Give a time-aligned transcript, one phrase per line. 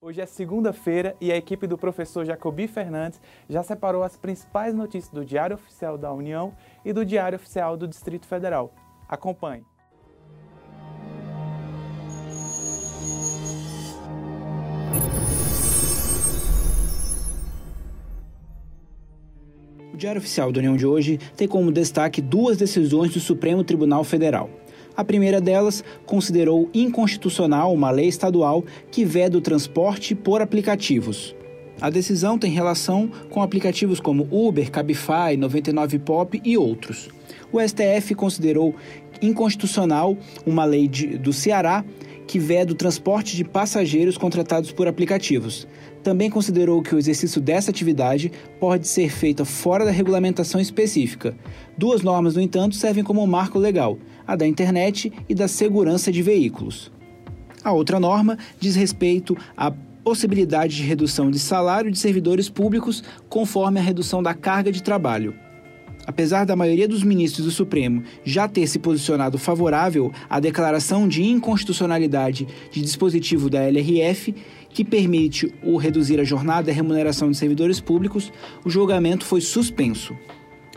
[0.00, 5.12] Hoje é segunda-feira e a equipe do professor Jacobi Fernandes já separou as principais notícias
[5.12, 8.72] do Diário Oficial da União e do Diário Oficial do Distrito Federal.
[9.08, 9.64] Acompanhe.
[19.92, 24.04] O Diário Oficial da União de hoje tem como destaque duas decisões do Supremo Tribunal
[24.04, 24.48] Federal.
[24.98, 31.36] A primeira delas considerou inconstitucional uma lei estadual que veda o transporte por aplicativos.
[31.80, 37.10] A decisão tem relação com aplicativos como Uber, Cabify, 99pop e outros.
[37.52, 38.74] O STF considerou
[39.22, 40.16] inconstitucional
[40.46, 41.84] uma lei de, do Ceará
[42.26, 45.66] que veda o transporte de passageiros contratados por aplicativos.
[46.02, 48.30] Também considerou que o exercício dessa atividade
[48.60, 51.34] pode ser feito fora da regulamentação específica.
[51.76, 56.22] Duas normas, no entanto, servem como marco legal: a da internet e da segurança de
[56.22, 56.92] veículos.
[57.64, 59.72] A outra norma diz respeito à
[60.04, 65.34] possibilidade de redução de salário de servidores públicos conforme a redução da carga de trabalho.
[66.08, 71.22] Apesar da maioria dos ministros do Supremo já ter se posicionado favorável à declaração de
[71.22, 74.34] inconstitucionalidade de dispositivo da LRF,
[74.70, 78.32] que permite o reduzir a jornada e a remuneração de servidores públicos,
[78.64, 80.16] o julgamento foi suspenso.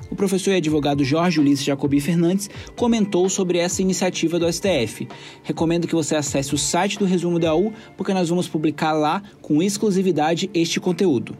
[0.09, 5.07] O professor e advogado Jorge Ulisses Jacobi Fernandes comentou sobre essa iniciativa do STF.
[5.43, 9.23] Recomendo que você acesse o site do Resumo da U, porque nós vamos publicar lá
[9.41, 11.37] com exclusividade este conteúdo.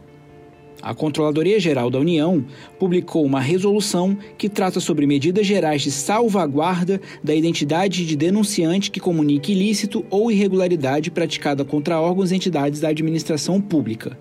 [0.82, 2.44] A Controladoria Geral da União
[2.76, 8.98] publicou uma resolução que trata sobre medidas gerais de salvaguarda da identidade de denunciante que
[8.98, 14.18] comunique ilícito ou irregularidade praticada contra órgãos e entidades da administração pública.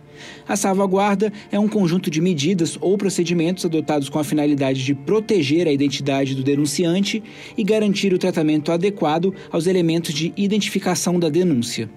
[0.47, 5.67] A salvaguarda é um conjunto de medidas ou procedimentos adotados com a finalidade de proteger
[5.67, 7.23] a identidade do denunciante
[7.57, 11.89] e garantir o tratamento adequado aos elementos de identificação da denúncia.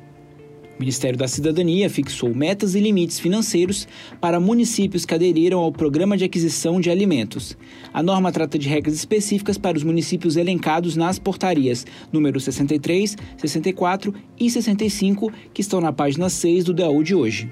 [0.77, 3.87] O Ministério da Cidadania fixou metas e limites financeiros
[4.21, 7.57] para municípios que aderiram ao Programa de Aquisição de Alimentos.
[7.93, 14.13] A norma trata de regras específicas para os municípios elencados nas portarias número 63, 64
[14.39, 17.49] e 65, que estão na página 6 do DAU de hoje.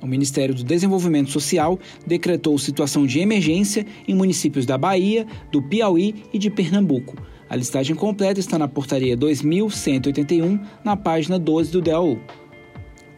[0.00, 6.24] O Ministério do Desenvolvimento Social decretou situação de emergência em municípios da Bahia, do Piauí
[6.32, 7.16] e de Pernambuco.
[7.50, 12.18] A listagem completa está na portaria 2181, na página 12 do DAU.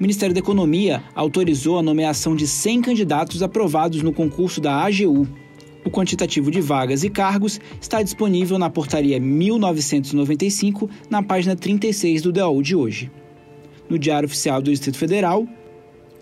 [0.03, 5.29] O Ministério da Economia autorizou a nomeação de 100 candidatos aprovados no concurso da AGU.
[5.85, 12.33] O quantitativo de vagas e cargos está disponível na portaria 1995, na página 36 do
[12.33, 13.13] DAU de hoje.
[13.89, 15.47] No Diário Oficial do Distrito Federal,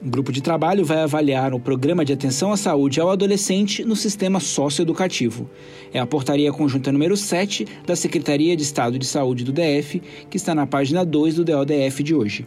[0.02, 3.96] o grupo de trabalho vai avaliar o programa de atenção à saúde ao adolescente no
[3.96, 5.48] sistema socioeducativo.
[5.90, 10.36] É a portaria conjunta número 7 da Secretaria de Estado de Saúde do DF, que
[10.36, 12.46] está na página 2 do DODF de hoje.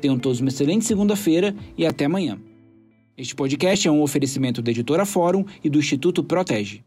[0.00, 2.36] Tenham todos uma excelente segunda-feira e até amanhã.
[3.16, 6.84] Este podcast é um oferecimento da Editora Fórum e do Instituto Protege.